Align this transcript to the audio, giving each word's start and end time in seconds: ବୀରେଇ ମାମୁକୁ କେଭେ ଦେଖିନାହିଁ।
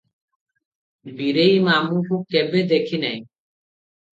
ବୀରେଇ 1.19 1.61
ମାମୁକୁ 1.67 2.21
କେଭେ 2.37 2.65
ଦେଖିନାହିଁ। 2.73 3.25